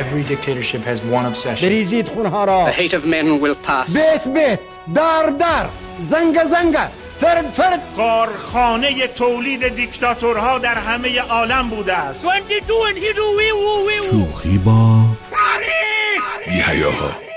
Every 0.00 0.22
dictatorship 0.22 0.82
has 0.82 0.98
one 1.02 1.26
obsession. 1.26 1.68
بریزید 1.68 2.08
خونها 2.08 2.44
را. 2.44 2.72
The 2.72 2.74
hate 2.74 2.94
of 2.94 3.04
men 3.04 3.42
will 3.42 3.66
pass. 3.68 3.92
بیت 3.92 4.28
بیت. 4.28 4.58
در 4.94 5.26
در 5.38 5.68
زنگ 6.00 6.44
زنگ. 6.44 6.76
فرد 7.20 7.52
فرد. 7.52 7.80
کارخانه 7.96 9.06
تولید 9.06 9.68
دیکتاتورها 9.68 10.58
در 10.58 10.74
همه 10.74 11.20
عالم 11.20 11.70
بوده 11.70 11.92
است. 11.92 12.24
شوخی 14.10 14.58
با 14.58 15.04
بیهیاها 16.46 17.29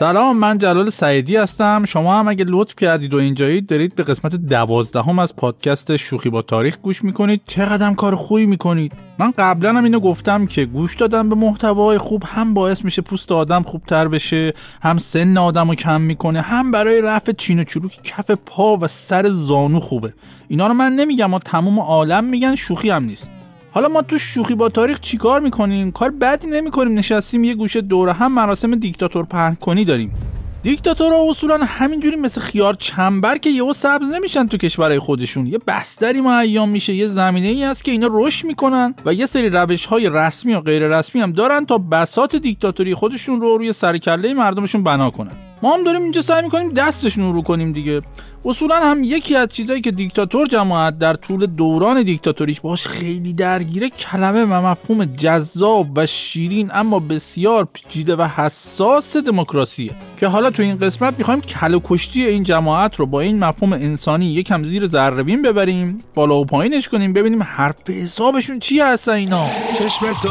سلام 0.00 0.36
من 0.36 0.58
جلال 0.58 0.90
سعیدی 0.90 1.36
هستم. 1.36 1.84
شما 1.84 2.18
هم 2.18 2.28
اگه 2.28 2.44
لطف 2.48 2.74
کردید 2.74 3.14
و 3.14 3.16
اینجایید 3.16 3.66
دارید 3.66 3.94
به 3.94 4.02
قسمت 4.02 4.34
دوازدهم 4.34 5.18
از 5.18 5.36
پادکست 5.36 5.96
شوخی 5.96 6.30
با 6.30 6.42
تاریخ 6.42 6.76
گوش 6.82 7.04
می‌کنید. 7.04 7.40
چقدر 7.46 7.94
کار 7.94 8.16
خوبی 8.16 8.46
می‌کنید. 8.46 8.92
من 9.18 9.32
قبلا 9.38 9.72
هم 9.72 9.84
اینو 9.84 10.00
گفتم 10.00 10.46
که 10.46 10.64
گوش 10.64 10.96
دادن 10.96 11.28
به 11.28 11.34
محتوای 11.34 11.98
خوب 11.98 12.22
هم 12.26 12.54
باعث 12.54 12.84
میشه 12.84 13.02
پوست 13.02 13.32
آدم 13.32 13.62
خوبتر 13.62 14.08
بشه 14.08 14.54
هم 14.82 14.98
سن 14.98 15.38
آدم 15.38 15.68
رو 15.68 15.74
کم 15.74 16.00
می‌کنه 16.00 16.40
هم 16.40 16.70
برای 16.70 17.00
رفع 17.00 17.32
چین 17.32 17.60
و 17.60 17.64
چروک 17.64 18.02
کف 18.02 18.30
پا 18.30 18.76
و 18.76 18.88
سر 18.88 19.28
زانو 19.28 19.80
خوبه. 19.80 20.14
اینا 20.48 20.66
رو 20.66 20.74
من 20.74 20.92
نمیگم 20.92 21.26
ما 21.26 21.38
تمام 21.38 21.80
عالم 21.80 22.24
میگن 22.24 22.54
شوخی 22.54 22.90
هم 22.90 23.04
نیست. 23.04 23.30
حالا 23.72 23.88
ما 23.88 24.02
تو 24.02 24.18
شوخی 24.18 24.54
با 24.54 24.68
تاریخ 24.68 25.00
چیکار 25.00 25.40
می‌کنیم؟ 25.40 25.92
کار 25.92 26.10
بدی 26.10 26.46
نمی‌کنیم. 26.46 26.98
نشستیم 26.98 27.44
یه 27.44 27.54
گوشه 27.54 27.80
دوره 27.80 28.12
هم 28.12 28.32
مراسم 28.32 28.74
دیکتاتور 28.74 29.24
پهن 29.24 29.54
کنی 29.54 29.84
داریم. 29.84 30.14
دیکتاتورها 30.62 31.30
اصولا 31.30 31.58
همینجوری 31.62 32.16
مثل 32.16 32.40
خیار 32.40 32.74
چنبر 32.74 33.38
که 33.38 33.50
یهو 33.50 33.72
سبز 33.72 34.06
نمیشن 34.06 34.46
تو 34.46 34.56
کشورهای 34.56 34.98
خودشون. 34.98 35.46
یه 35.46 35.58
بستری 35.66 36.20
ایام 36.20 36.68
میشه 36.68 36.94
یه 36.94 37.06
زمینه 37.06 37.48
ای 37.48 37.64
هست 37.64 37.84
که 37.84 37.92
اینا 37.92 38.08
رشد 38.10 38.46
می‌کنن 38.46 38.94
و 39.04 39.14
یه 39.14 39.26
سری 39.26 39.48
روش 39.48 39.86
های 39.86 40.10
رسمی 40.10 40.54
و 40.54 40.60
غیر 40.60 40.98
رسمی 40.98 41.20
هم 41.20 41.32
دارن 41.32 41.66
تا 41.66 41.78
بسات 41.78 42.36
دیکتاتوری 42.36 42.94
خودشون 42.94 43.40
رو 43.40 43.58
روی 43.58 43.72
سر 43.72 43.98
کله 43.98 44.34
مردمشون 44.34 44.82
بنا 44.82 45.10
کنن. 45.10 45.49
ما 45.62 45.74
هم 45.74 45.84
داریم 45.84 46.02
اینجا 46.02 46.22
سعی 46.22 46.42
می‌کنیم 46.42 46.72
دستشون 46.72 47.34
رو 47.34 47.42
کنیم 47.42 47.72
دیگه. 47.72 48.00
اصولا 48.44 48.76
هم 48.76 49.04
یکی 49.04 49.36
از 49.36 49.48
چیزایی 49.48 49.80
که 49.80 49.90
دیکتاتور 49.90 50.46
جماعت 50.46 50.98
در 50.98 51.14
طول 51.14 51.46
دوران 51.46 52.02
دیکتاتوریش 52.02 52.60
باش 52.60 52.86
خیلی 52.86 53.32
درگیره 53.32 53.90
کلمه 53.90 54.44
و 54.44 54.66
مفهوم 54.66 55.04
جذاب 55.04 55.86
و 55.96 56.06
شیرین 56.06 56.70
اما 56.74 56.98
بسیار 56.98 57.68
پیچیده 57.72 58.16
و 58.16 58.22
حساس 58.22 59.16
دموکراسیه. 59.16 59.90
که 60.16 60.26
حالا 60.26 60.50
تو 60.50 60.62
این 60.62 60.78
قسمت 60.78 61.14
می‌خوایم 61.18 61.40
کل 61.40 61.80
کشتی 61.84 62.26
این 62.26 62.42
جماعت 62.42 62.96
رو 62.96 63.06
با 63.06 63.20
این 63.20 63.38
مفهوم 63.38 63.72
انسانی 63.72 64.26
یکم 64.26 64.64
زیر 64.64 64.86
ذره 64.86 65.22
ببریم 65.22 66.04
بالا 66.14 66.40
و 66.40 66.44
پایینش 66.44 66.88
کنیم 66.88 67.12
ببینیم 67.12 67.42
حرف 67.42 67.90
حسابشون 67.90 68.58
چی 68.58 68.80
هستن 68.80 69.12
اینا. 69.12 69.46
چشم 69.78 70.06
دنبال 70.06 70.30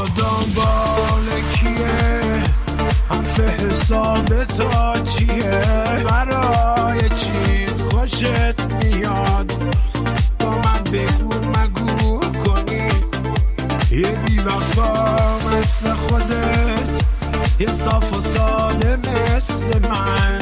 کیه 1.19 1.28
حرف 3.09 3.39
حساب 3.39 4.43
تا 4.43 4.95
چیه؟ 5.03 5.61
برای 6.09 7.09
چی 7.09 7.67
خوشت 7.89 8.61
میاد؟ 8.83 9.53
با 10.39 10.49
من 10.49 10.83
بگو 10.83 11.33
مگو 11.49 12.19
کنی؟ 12.19 12.89
یه 13.91 14.11
بیوفا 14.11 15.15
مثل 15.37 15.93
خودت 15.93 17.03
یه 17.59 17.67
صاف 17.67 18.17
و 18.17 18.21
ساده 18.21 18.97
مثل 19.35 19.79
من. 19.89 20.39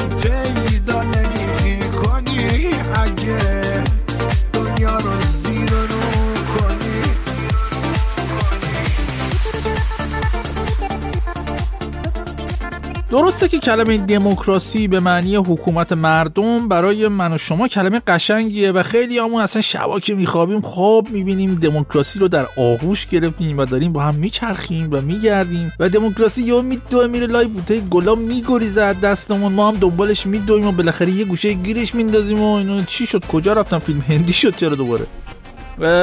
درسته 13.10 13.48
که 13.48 13.58
کلمه 13.58 13.98
دموکراسی 13.98 14.88
به 14.88 15.00
معنی 15.00 15.36
حکومت 15.36 15.92
مردم 15.92 16.68
برای 16.68 17.08
من 17.08 17.32
و 17.32 17.38
شما 17.38 17.68
کلمه 17.68 18.02
قشنگیه 18.06 18.72
و 18.72 18.82
خیلی 18.82 19.18
همون 19.18 19.42
اصلا 19.42 19.62
شبا 19.62 20.00
که 20.00 20.14
میخوابیم 20.14 20.60
خواب 20.60 21.10
می‌بینیم 21.10 21.54
دموکراسی 21.54 22.18
رو 22.18 22.28
در 22.28 22.46
آغوش 22.56 23.06
گرفتیم 23.06 23.58
و 23.58 23.64
داریم 23.64 23.92
با 23.92 24.00
هم 24.00 24.14
میچرخیم 24.14 24.88
و 24.92 25.00
میگردیم 25.00 25.72
و 25.80 25.88
دموکراسی 25.88 26.42
یا 26.42 26.62
میدوه 26.62 27.06
میره 27.06 27.26
لای 27.26 27.46
بوته 27.46 27.80
گلا 27.80 28.14
میگریزه 28.14 28.82
از 28.82 29.00
دستمون. 29.00 29.52
ما 29.52 29.68
هم 29.68 29.76
دنبالش 29.76 30.26
میدویم 30.26 30.66
و 30.66 30.72
بالاخره 30.72 31.10
یه 31.10 31.24
گوشه 31.24 31.52
گیرش 31.52 31.94
میندازیم 31.94 32.42
و 32.42 32.54
اینو 32.54 32.82
چی 32.82 33.06
شد؟ 33.06 33.24
کجا 33.26 33.52
رفتم؟ 33.52 33.78
فیلم 33.78 34.00
هندی 34.08 34.32
شد 34.32 34.56
چرا 34.56 34.74
دوباره؟ 34.74 35.06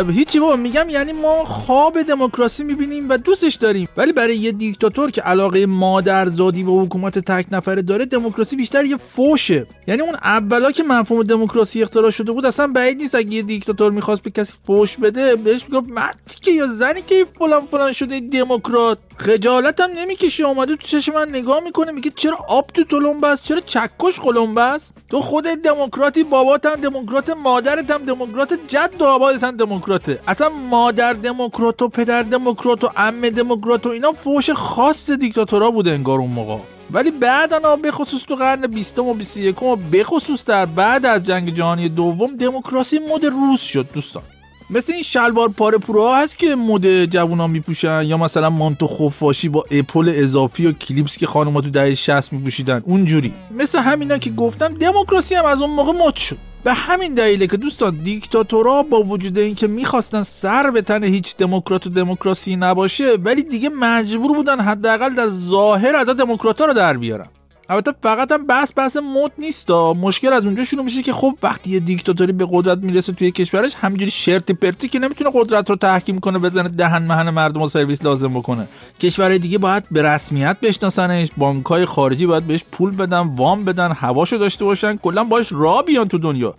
هیچی 0.09 0.39
بابا 0.39 0.55
میگم 0.55 0.89
یعنی 0.89 1.13
ما 1.13 1.45
خواب 1.45 2.01
دموکراسی 2.01 2.63
می‌بینیم 2.63 3.09
و 3.09 3.17
دوستش 3.17 3.55
داریم. 3.55 3.87
ولی 3.97 4.13
برای 4.13 4.37
یه 4.37 4.51
دیکتاتور 4.51 5.11
که 5.11 5.21
علاقه 5.21 5.65
مادرزادی 5.65 6.63
به 6.63 6.71
حکومت 6.71 7.19
تک 7.19 7.45
نفره 7.51 7.81
داره 7.81 8.05
دموکراسی 8.05 8.55
بیشتر 8.55 8.85
یه 8.85 8.97
فوشه. 8.97 9.65
یعنی 9.87 10.01
اون 10.01 10.15
اولا 10.15 10.71
که 10.71 10.83
مفهوم 10.83 11.23
دموکراسی 11.23 11.81
اختراع 11.81 12.09
شده 12.09 12.31
بود 12.31 12.45
اصلا 12.45 12.67
بعید 12.67 13.01
نیست 13.01 13.15
اگه 13.15 13.33
یه 13.33 13.41
دیکتاتور 13.41 13.91
می‌خواست 13.91 14.21
به 14.21 14.31
کسی 14.31 14.53
فوش 14.63 14.97
بده 14.97 15.35
بهش 15.35 15.65
می‌گفت 15.69 15.89
مردی 15.89 16.35
که 16.41 16.51
یا 16.51 16.67
زنی 16.67 17.01
که 17.01 17.25
فلان 17.39 17.65
فلان 17.65 17.93
شده 17.93 18.19
دموکرات. 18.19 18.97
خجالتم 19.17 19.89
نمی‌کشه 19.95 20.43
اومده 20.43 20.75
تو 20.75 20.87
چشم 20.87 21.13
من 21.13 21.29
نگاه 21.29 21.59
می‌کنه 21.59 21.91
میگه 21.91 22.11
چرا 22.15 22.37
آب 22.47 22.67
تو 22.67 22.83
تلمبه 22.83 23.27
است؟ 23.27 23.43
چرا 23.43 23.59
چکش 23.59 24.19
قلمبه 24.19 24.61
است؟ 24.61 24.93
تو 25.09 25.21
خودت 25.21 25.61
دموکراتی 25.61 26.23
باباتم 26.23 26.75
دموکرات 26.75 27.29
مادرتم 27.29 28.05
دموکرات 28.05 28.59
جد 28.67 29.01
و 29.01 29.05
آبادتم 29.05 29.57
دموکراته. 29.57 30.19
اصلا 30.27 30.49
مادر 30.49 31.13
دموکرات 31.13 31.81
و 31.81 31.87
پدر 31.87 32.23
دموکرات 32.23 32.83
و 32.83 32.89
عمه 32.95 33.29
دموکرات 33.29 33.85
و 33.85 33.89
اینا 33.89 34.11
فوش 34.11 34.49
خاص 34.49 35.11
دیکتاتورا 35.11 35.71
بوده 35.71 35.91
انگار 35.91 36.19
اون 36.19 36.29
موقع. 36.29 36.57
ولی 36.91 37.11
بعدا 37.11 37.75
به 37.75 37.91
خصوص 37.91 38.21
تو 38.23 38.35
قرن 38.35 38.67
20 38.67 38.99
و 38.99 39.13
21 39.13 39.63
و 39.63 39.75
به 39.75 40.03
خصوص 40.03 40.45
در 40.45 40.65
بعد 40.65 41.05
از 41.05 41.23
جنگ 41.23 41.53
جهانی 41.53 41.89
دوم 41.89 42.35
دموکراسی 42.35 42.99
مد 42.99 43.25
روس 43.25 43.61
شد 43.61 43.87
دوستان. 43.93 44.23
مثل 44.69 44.93
این 44.93 45.03
شلوار 45.03 45.49
پاره 45.49 45.77
پوره 45.77 46.15
هست 46.15 46.37
که 46.37 46.55
مد 46.55 47.05
جوونا 47.05 47.47
میپوشن 47.47 48.03
یا 48.05 48.17
مثلا 48.17 48.49
مانتو 48.49 48.87
خفاشی 48.87 49.49
با 49.49 49.65
اپل 49.71 50.13
اضافی 50.15 50.67
و 50.67 50.71
کلیپس 50.71 51.17
که 51.17 51.27
خانم‌ها 51.27 51.61
تو 51.61 51.69
دهه 51.69 51.95
60 51.95 52.33
میپوشیدن. 52.33 52.81
اونجوری. 52.85 53.33
مثل 53.57 53.79
همینا 53.79 54.17
که 54.17 54.29
گفتم 54.29 54.67
دموکراسی 54.67 55.35
هم 55.35 55.45
از 55.45 55.61
اون 55.61 55.69
موقع 55.69 55.91
مد 55.91 56.15
شد. 56.15 56.37
به 56.63 56.73
همین 56.73 57.13
دلیله 57.13 57.47
که 57.47 57.57
دوستان 57.57 57.95
دیکتاتورها 58.03 58.83
با 58.83 59.03
وجود 59.03 59.37
اینکه 59.37 59.67
می‌خواستن 59.67 60.23
سر 60.23 60.71
به 60.71 60.81
تن 60.81 61.03
هیچ 61.03 61.37
دموکرات 61.37 61.87
و 61.87 61.89
دموکراسی 61.89 62.55
نباشه 62.55 63.17
ولی 63.23 63.43
دیگه 63.43 63.69
مجبور 63.69 64.35
بودن 64.35 64.59
حداقل 64.59 65.15
در 65.15 65.27
ظاهر 65.27 65.95
ادا 65.95 66.13
دموکرات‌ها 66.13 66.65
رو 66.65 66.73
در 66.73 66.97
بیارن. 66.97 67.27
البته 67.69 67.93
فقط 68.03 68.31
هم 68.31 68.45
بحث 68.45 68.71
بحث 68.75 68.97
مد 68.97 69.31
نیست 69.37 69.71
مشکل 69.71 70.33
از 70.33 70.45
اونجا 70.45 70.63
شروع 70.63 70.83
میشه 70.83 71.01
که 71.01 71.13
خب 71.13 71.37
وقتی 71.43 71.71
یه 71.71 71.79
دیکتاتوری 71.79 72.31
به 72.31 72.47
قدرت 72.51 72.77
می‌رسه 72.77 73.13
توی 73.13 73.31
کشورش 73.31 73.75
همینجوری 73.75 74.11
شرط 74.11 74.51
پرتی 74.51 74.89
که 74.89 74.99
نمی‌تونه 74.99 75.29
قدرت 75.33 75.69
رو 75.69 75.75
تحکیم 75.75 76.19
کنه 76.19 76.39
بزنه 76.39 76.69
دهن 76.69 77.03
مهن 77.03 77.29
مردم 77.29 77.61
و 77.61 77.67
سرویس 77.67 78.05
لازم 78.05 78.33
بکنه. 78.33 78.67
کشورهای 78.99 79.39
دیگه 79.39 79.57
باید 79.57 79.83
به 79.91 80.01
رسمیت 80.01 80.57
بشناسنش. 80.61 81.29
بانکهای 81.37 81.85
خارجی 81.85 82.25
باید 82.25 82.47
بهش 82.47 82.63
پول 82.71 82.91
بدن 82.95 83.19
وام 83.19 83.65
بدن 83.65 83.91
هواشو 83.91 84.37
داشته 84.37 84.65
باشن. 84.65 84.97
کلا 84.97 85.23
باش 85.23 85.47
را 85.51 85.81
بیان 85.81 86.07
تو 86.07 86.17
دنیا. 86.17 86.55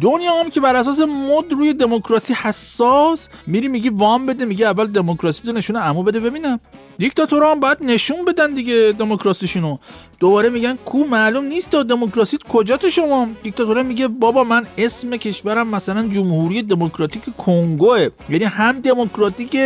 دنیا 0.00 0.40
هم 0.40 0.50
که 0.50 0.60
بر 0.60 0.76
اساس 0.76 1.00
مد 1.00 1.52
روی 1.52 1.72
دموکراسی 1.72 2.34
حساس 2.34 3.28
میری 3.46 3.68
میگی 3.68 3.88
وام 3.88 4.26
بده 4.26 4.44
میگه 4.44 4.66
اول 4.66 4.86
دموکراسی 4.86 5.42
تو 5.42 5.52
نشونه 5.52 5.78
عمو 5.78 6.02
بده 6.02 6.20
ببینم. 6.20 6.60
دیکتاتورها 6.98 7.50
هم 7.50 7.60
باید 7.60 7.78
نشون 7.80 8.24
بدن 8.24 8.54
دیگه 8.54 8.94
دموکراسیشونو. 8.98 9.76
دوباره 10.20 10.50
میگن 10.50 10.76
کو 10.84 11.04
معلوم 11.04 11.44
نیست 11.44 11.70
تا 11.70 11.82
دموکراسی 11.82 12.38
کجات 12.48 12.90
شما. 12.90 13.28
دیکتاتورها 13.42 13.82
میگه 13.82 14.08
بابا 14.08 14.44
من 14.44 14.66
اسم 14.78 15.16
کشورم 15.16 15.68
مثلا 15.68 16.08
جمهوری 16.08 16.62
دموکراتیک 16.62 17.22
کنگوه. 17.38 18.08
یعنی 18.28 18.44
هم 18.44 18.80
دموکراتیک 18.80 19.56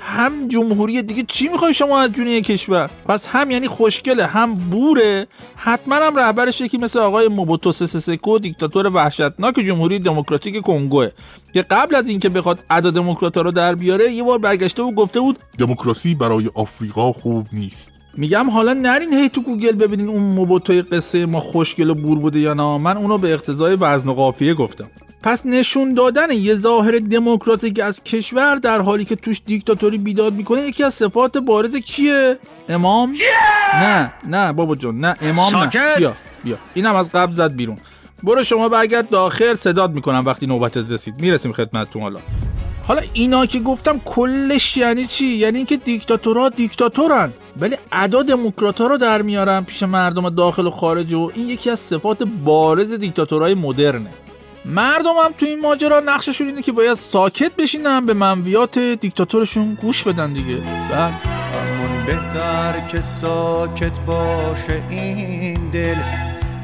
هم 0.00 0.48
جمهوری 0.48 1.02
دیگه 1.02 1.22
چی 1.28 1.48
می‌خوای 1.48 1.74
شما 1.74 2.00
از 2.00 2.12
جون 2.12 2.40
کشور؟ 2.40 2.90
پس 3.08 3.26
هم 3.26 3.50
یعنی 3.50 3.68
خوشگله 3.68 4.26
هم 4.26 4.54
بوره. 4.54 5.26
حتما 5.56 5.94
هم 5.94 6.16
رهبرش 6.16 6.60
یکی 6.60 6.78
مثل 6.78 6.98
آقای 6.98 7.28
موبوتو 7.28 7.72
سسسکو 7.72 8.38
دیکتاتور 8.38 8.86
وحشتناک 8.86 9.54
جمهوری 9.60 9.98
دموکراتیک 9.98 10.62
کنگوه. 10.62 11.08
که 11.54 11.62
قبل 11.62 11.94
از 11.94 12.08
اینکه 12.08 12.28
بخواد 12.28 12.58
ادا 12.70 12.90
دموکراتا 12.90 13.40
رو 13.40 13.50
در 13.50 13.74
بیاره 13.74 14.12
یه 14.12 14.22
بار 14.22 14.38
برگشته 14.38 14.82
و 14.82 14.92
گفته 14.92 15.20
بود 15.20 15.38
دموکراسی 15.58 16.14
برای 16.14 16.50
آفریقا 16.76 17.12
خوب 17.12 17.46
نیست. 17.52 17.90
میگم 18.14 18.50
حالا 18.50 18.72
نرین 18.72 19.12
هی 19.12 19.28
تو 19.28 19.42
گوگل 19.42 19.72
ببینین 19.72 20.08
اون 20.08 20.22
موبوتوی 20.22 20.82
قصه 20.82 21.26
ما 21.26 21.40
خوشگل 21.40 21.90
و 21.90 21.94
بور 21.94 22.18
بوده 22.18 22.38
یا 22.38 22.54
نه. 22.54 22.78
من 22.78 22.96
اونو 22.96 23.18
به 23.18 23.32
اقتضای 23.32 23.76
وزن 23.76 24.08
و 24.08 24.12
قافیه 24.12 24.54
گفتم. 24.54 24.90
پس 25.22 25.46
نشون 25.46 25.94
دادن 25.94 26.30
یه 26.30 26.54
ظاهر 26.54 26.98
دموکراتیک 26.98 27.80
از 27.80 28.02
کشور 28.04 28.56
در 28.56 28.80
حالی 28.80 29.04
که 29.04 29.16
توش 29.16 29.40
دیکتاتوری 29.46 29.98
بیداد 29.98 30.34
می‌کنه 30.34 30.62
یکی 30.62 30.84
از 30.84 30.94
صفات 30.94 31.38
بارز 31.38 31.76
کیه؟ 31.76 32.38
امام؟ 32.68 33.12
کیه؟ 33.12 33.82
نه 33.82 34.12
نه 34.28 34.52
بابا 34.52 34.76
جون 34.76 35.00
نه 35.00 35.16
امام 35.22 35.56
نه. 35.56 35.96
بیا 35.96 36.16
بیا. 36.44 36.58
اینم 36.74 36.94
از 36.94 37.10
قبل 37.10 37.32
زد 37.32 37.54
بیرون. 37.54 37.76
برو 38.22 38.44
شما 38.44 38.68
برگرد 38.68 39.08
داخل 39.08 39.54
صداد 39.54 39.94
می‌کنم 39.94 40.22
وقتی 40.26 40.46
نوبتت 40.46 40.90
رسید. 40.90 41.20
می‌رسیم 41.20 41.52
خدمتتون 41.52 42.02
حالا. 42.02 42.20
حالا 42.88 43.02
اینا 43.12 43.46
که 43.46 43.60
گفتم 43.60 44.00
کلش 44.04 44.76
یعنی 44.76 45.06
چی؟ 45.06 45.26
یعنی 45.26 45.56
اینکه 45.56 45.76
دیکتاتورها 45.76 46.48
دیکتاتورن. 46.48 47.32
ولی 47.60 47.76
ادا 47.92 48.22
دموکراتها 48.22 48.86
رو 48.86 48.96
در 48.96 49.22
میارن 49.22 49.64
پیش 49.64 49.82
مردم 49.82 50.30
داخل 50.30 50.66
و 50.66 50.70
خارج 50.70 51.14
و 51.14 51.30
این 51.34 51.48
یکی 51.48 51.70
از 51.70 51.80
صفات 51.80 52.22
بارز 52.22 52.92
دیکتاتورهای 52.92 53.54
مدرنه. 53.54 54.10
مردم 54.64 55.14
هم 55.24 55.32
تو 55.38 55.46
این 55.46 55.60
ماجرا 55.60 56.00
نقششون 56.00 56.46
اینه 56.46 56.62
که 56.62 56.72
باید 56.72 56.94
ساکت 56.94 57.56
بشینن 57.56 58.06
به 58.06 58.14
منویات 58.14 58.78
دیکتاتورشون 58.78 59.74
گوش 59.74 60.02
بدن 60.02 60.32
دیگه. 60.32 60.56
بله. 60.90 61.00
همون 61.00 62.06
بهتر 62.06 62.88
که 62.88 63.00
ساکت 63.00 64.00
باشه 64.00 64.82
این 64.90 65.70
دل. 65.70 65.96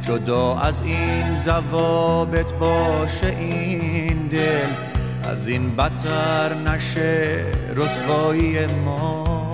جدا 0.09 0.59
از 0.59 0.81
این 0.81 1.37
زوابت 1.37 2.53
باشه 2.53 3.37
این 3.41 4.29
دل. 4.29 4.92
از 5.25 5.49
این 5.49 5.77
بدتر 5.77 6.55
نشه 6.55 7.45
رسوایی 7.77 8.67
ما 8.67 9.53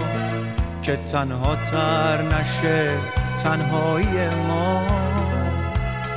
که 0.83 0.99
تنها 1.13 1.57
تر 1.73 2.23
نشه 2.23 2.91
تنهایی 3.43 4.29
ما. 4.49 4.83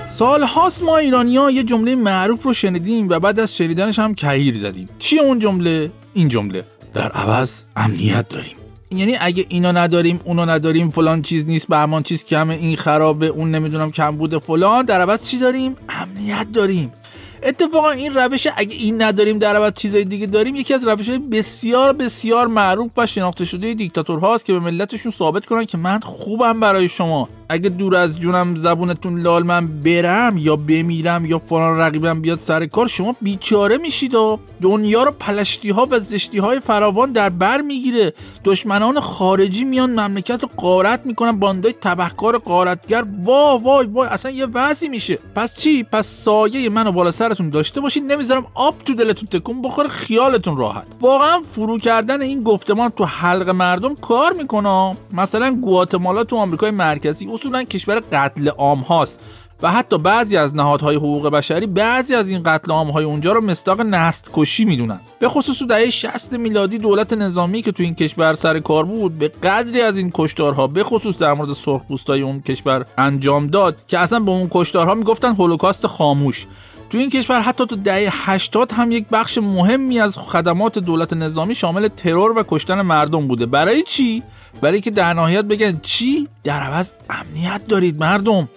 سال 0.09 0.43
هاست 0.43 0.83
ما 0.83 0.97
ایرانی 0.97 1.37
ها 1.37 1.51
یه 1.51 1.63
جمله 1.63 1.95
معروف 1.95 2.43
رو 2.43 2.53
شنیدیم 2.53 3.09
و 3.09 3.19
بعد 3.19 3.39
از 3.39 3.57
شنیدنش 3.57 3.99
هم 3.99 4.15
کهیر 4.15 4.57
زدیم. 4.57 4.89
چی 4.99 5.19
اون 5.19 5.39
جمله؟ 5.39 5.91
این 6.13 6.27
جمله. 6.27 6.63
در 6.93 7.11
عوض 7.11 7.63
امنیت 7.75 8.29
داریم. 8.29 8.55
یعنی 8.91 9.17
اگه 9.21 9.45
اینو 9.49 9.71
نداریم 9.71 10.19
اونو 10.23 10.45
نداریم 10.45 10.89
فلان 10.89 11.21
چیز 11.21 11.45
نیست 11.45 11.67
به 11.67 11.77
همان 11.77 12.03
چیز 12.03 12.25
کمه 12.25 12.53
این 12.53 12.77
خرابه 12.77 13.27
اون 13.27 13.51
نمی‌دونم 13.51 13.91
کم 13.91 14.17
بوده 14.17 14.39
فلان. 14.39 14.85
در 14.85 15.01
عوض 15.01 15.21
چی 15.21 15.39
داریم؟ 15.39 15.75
امنیت 15.89 16.47
داریم. 16.53 16.93
اتفاقا 17.43 17.89
این 17.89 18.13
روش 18.13 18.47
اگه 18.55 18.75
این 18.75 19.01
نداریم 19.01 19.39
در 19.39 19.55
عوض 19.55 19.73
چیزای 19.73 20.03
دیگه 20.03 20.27
داریم 20.27 20.55
یکی 20.55 20.73
از 20.73 20.87
روش 20.87 21.09
بسیار 21.09 21.93
بسیار 21.93 22.47
معروف 22.47 22.91
و 22.97 23.05
شناخته 23.05 23.45
شده 23.45 23.73
دیکتاتورهاست 23.73 24.45
که 24.45 24.53
به 24.53 24.59
ملتشون 24.59 25.11
ثابت 25.11 25.45
کنن 25.45 25.65
که 25.65 25.77
من 25.77 25.99
خوبم 25.99 26.59
برای 26.59 26.87
شما. 26.87 27.29
اگه 27.51 27.69
دور 27.69 27.95
از 27.95 28.19
جونم 28.19 28.55
زبونتون 28.55 29.21
لال 29.21 29.43
من 29.43 29.67
برم 29.67 30.37
یا 30.37 30.55
بمیرم 30.55 31.25
یا 31.25 31.39
فلان 31.39 31.77
رقیبم 31.77 32.21
بیاد 32.21 32.39
سر 32.39 32.65
کار 32.65 32.87
شما 32.87 33.15
بیچاره 33.21 33.77
میشید 33.77 34.15
و 34.15 34.39
دنیا 34.61 35.03
رو 35.03 35.11
پلشتی 35.11 35.69
ها 35.69 35.87
و 35.91 35.99
زشتی 35.99 36.37
های 36.37 36.59
فراوان 36.59 37.11
در 37.11 37.29
بر 37.29 37.61
می‌گیره. 37.61 38.13
دشمنان 38.45 38.99
خارجی 38.99 39.63
میان 39.63 39.99
مملکت 39.99 40.43
رو 40.43 40.49
قارت 40.57 41.05
می‌کنن 41.05 41.39
باندای 41.39 41.73
تبهکار 41.81 42.37
قارتگر. 42.37 43.03
وا 43.23 43.57
وای 43.57 43.87
وای 43.87 44.09
اصلا 44.09 44.31
یه 44.31 44.45
وضعی 44.53 44.89
میشه. 44.89 45.19
پس 45.35 45.57
چی؟ 45.57 45.83
پس 45.83 46.07
سایه 46.07 46.69
منو 46.69 46.91
بالا 46.91 47.11
سرتون 47.11 47.49
داشته 47.49 47.81
باشید 47.81 48.11
نمی‌ذارم 48.11 48.45
آب 48.53 48.75
تو 48.85 48.93
دلتون 48.93 49.29
تکون 49.31 49.61
بخوره. 49.61 49.89
خیالتون 49.89 50.57
راحت. 50.57 50.85
واقعا 51.01 51.41
فرو 51.51 51.77
کردن 51.77 52.21
این 52.21 52.43
گفتمان 52.43 52.89
تو 52.89 53.05
حلق 53.05 53.49
مردم 53.49 53.95
کار 53.95 54.33
می‌کنه. 54.33 54.97
مثلا 55.13 55.57
گواتمالا 55.61 56.23
تو 56.23 56.37
آمریکای 56.37 56.71
مرکزی 56.71 57.25
اصولا 57.41 57.63
کشور 57.63 58.01
قتل 58.11 58.49
عام 58.49 58.79
هاست. 58.79 59.19
و 59.61 59.71
حتی 59.71 59.97
بعضی 59.97 60.37
از 60.37 60.55
نهادهای 60.55 60.95
حقوق 60.95 61.29
بشری 61.29 61.65
بعضی 61.65 62.15
از 62.15 62.29
این 62.29 62.43
قتل 62.43 62.71
عام 62.71 62.89
های 62.89 63.05
اونجا 63.05 63.31
رو 63.31 63.41
مستاق 63.41 63.81
نست 63.81 64.29
کشی 64.33 64.65
می‌دونن. 64.65 64.99
به 65.19 65.29
خصوص 65.29 65.59
تو 65.59 65.65
دهه 65.65 65.89
60 65.89 66.33
میلادی 66.33 66.77
دولت 66.77 67.13
نظامی 67.13 67.61
که 67.61 67.71
تو 67.71 67.83
این 67.83 67.95
کشور 67.95 68.35
سر 68.35 68.59
کار 68.59 68.85
بود 68.85 69.19
به 69.19 69.27
قدری 69.27 69.81
از 69.81 69.97
این 69.97 70.11
کشتارها 70.13 70.67
به 70.67 70.83
خصوص 70.83 71.17
در 71.17 71.33
مورد 71.33 71.53
سرخپوستای 71.53 72.21
اون 72.21 72.41
کشور 72.41 72.85
انجام 72.97 73.47
داد 73.47 73.75
که 73.87 73.99
اصلا 73.99 74.19
به 74.19 74.31
اون 74.31 74.47
کشتارها 74.51 74.95
می‌گفتن 74.95 75.35
هولوکاست 75.35 75.87
خاموش. 75.87 76.45
تو 76.91 76.97
این 76.97 77.09
کشور 77.09 77.41
حتی 77.41 77.65
تو 77.65 77.75
دهه 77.75 78.09
80 78.11 78.71
هم 78.71 78.91
یک 78.91 79.05
بخش 79.11 79.37
مهمی 79.37 79.99
از 79.99 80.17
خدمات 80.17 80.79
دولت 80.79 81.13
نظامی 81.13 81.55
شامل 81.55 81.87
ترور 81.87 82.37
و 82.37 82.43
کشتن 82.47 82.81
مردم 82.81 83.27
بوده. 83.27 83.45
برای 83.45 83.83
چی؟ 83.83 84.23
برای 84.61 84.81
که 84.81 84.91
در 84.91 85.13
نهایت 85.13 85.45
بگن 85.45 85.79
چی؟ 85.81 86.27
در 86.43 86.59
عوض 86.59 86.91
امنیت 87.09 87.61
دارید 87.67 87.99
مردم. 87.99 88.49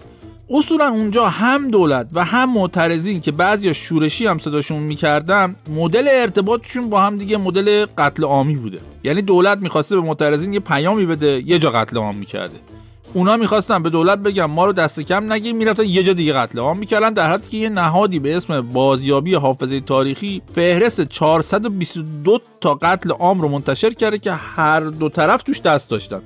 اصولا 0.50 0.88
اونجا 0.88 1.28
هم 1.28 1.70
دولت 1.70 2.08
و 2.12 2.24
هم 2.24 2.52
معترضین 2.52 3.20
که 3.20 3.32
بعضی 3.32 3.74
شورشی 3.74 4.26
هم 4.26 4.38
صداشون 4.38 4.78
می‌کردن 4.78 5.56
مدل 5.76 6.08
ارتباطشون 6.10 6.90
با 6.90 7.02
هم 7.02 7.18
دیگه 7.18 7.36
مدل 7.36 7.86
قتل 7.98 8.24
عامی 8.24 8.56
بوده. 8.56 8.80
یعنی 9.04 9.22
دولت 9.22 9.58
می‌خواسته 9.58 9.96
به 9.96 10.02
معترضین 10.02 10.52
یه 10.52 10.60
پیامی 10.60 11.06
بده 11.06 11.42
یه 11.46 11.58
جا 11.58 11.70
قتل 11.70 11.96
عام 11.96 12.16
می‌کرده. 12.16 12.54
اونا 13.14 13.36
می‌خواستن 13.36 13.82
به 13.82 13.90
دولت 13.90 14.18
بگم 14.18 14.50
ما 14.50 14.66
رو 14.66 14.72
دست 14.72 15.00
کم 15.00 15.32
نگیم 15.32 15.56
می‌رفتن 15.56 15.84
یه 15.84 16.02
جا 16.02 16.12
دیگه 16.12 16.32
قتل. 16.32 16.58
عام 16.58 16.78
می‌کردن 16.78 17.12
در 17.12 17.30
حالی 17.30 17.42
که 17.50 17.56
یه 17.56 17.68
نهادی 17.68 18.18
به 18.18 18.36
اسم 18.36 18.60
بازیابی 18.60 19.34
حافظه 19.34 19.80
تاریخی 19.80 20.42
فهرست 20.54 21.00
422 21.00 22.40
تا 22.60 22.74
قتل 22.74 23.10
عام 23.10 23.40
رو 23.40 23.48
منتشر 23.48 23.92
کرده 23.92 24.18
که 24.18 24.32
هر 24.32 24.80
دو 24.80 25.08
طرف 25.08 25.42
توش 25.42 25.60
دست 25.60 25.90
داشتن. 25.90 26.20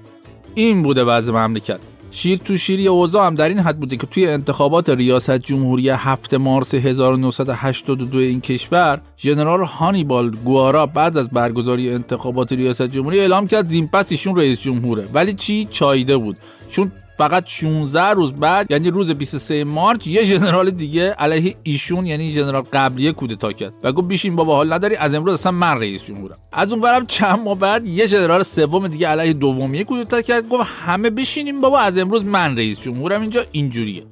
این 0.54 0.82
بوده 0.82 1.04
وضع 1.04 1.32
مملکت. 1.32 1.78
شیر 2.18 2.38
تو 2.38 2.56
شیری 2.56 2.88
اوضاع 2.88 3.26
هم 3.26 3.34
در 3.34 3.48
این 3.48 3.58
حد 3.58 3.80
بوده 3.80 3.96
که 3.96 4.06
توی 4.06 4.26
انتخابات 4.26 4.90
ریاست 4.90 5.38
جمهوری 5.38 5.88
7 5.88 6.34
مارس 6.34 6.74
1982 6.74 8.18
این 8.18 8.40
کشور 8.40 9.00
ژنرال 9.18 9.64
هانیبال 9.64 10.30
گوارا 10.30 10.86
بعد 10.86 11.18
از 11.18 11.30
برگزاری 11.30 11.92
انتخابات 11.92 12.52
ریاست 12.52 12.82
جمهوری 12.82 13.20
اعلام 13.20 13.46
کرد 13.46 13.66
زیمپس 13.66 14.06
ایشون 14.10 14.36
رئیس 14.36 14.62
جمهوره. 14.62 15.08
ولی 15.12 15.34
چی؟ 15.34 15.68
چایده 15.70 16.16
بود. 16.16 16.36
چون 16.68 16.92
فقط 17.18 17.44
16 17.46 18.00
روز 18.00 18.32
بعد 18.32 18.70
یعنی 18.70 18.90
روز 18.90 19.10
23 19.10 19.64
مارچ 19.64 20.06
یه 20.06 20.24
ژنرال 20.24 20.70
دیگه 20.70 21.10
علیه 21.10 21.54
ایشون 21.62 22.06
یعنی 22.06 22.30
ژنرال 22.30 22.62
قبلیه 22.72 23.12
کودتا 23.12 23.52
کرد. 23.52 23.72
و 23.82 23.92
گفت 23.92 24.08
بیشین 24.08 24.36
بابا 24.36 24.56
حال 24.56 24.72
نداری؟ 24.72 24.96
از 24.96 25.14
امروز 25.14 25.34
اصلا 25.34 25.52
من 25.52 25.78
رئیس 25.78 26.04
جمهورم. 26.04 26.36
از 26.52 26.72
اون 26.72 26.80
برم 26.80 27.06
چند 27.06 27.38
ماه 27.38 27.58
بعد 27.58 27.88
یه 27.88 28.06
ژنرال 28.06 28.42
سوم 28.42 28.88
دیگه 28.88 29.08
علیه 29.08 29.32
دومیه 29.32 29.84
کودتا 29.84 30.22
کرد. 30.22 30.48
گفت 30.48 30.70
همه 30.86 31.10
بشینیم 31.10 31.60
بابا 31.60 31.78
از 31.78 31.98
امروز 31.98 32.24
من 32.24 32.56
رئیس 32.56 32.80
جمهورم 32.80 33.20
اینجا 33.20 33.44
اینجوریه. 33.52 34.02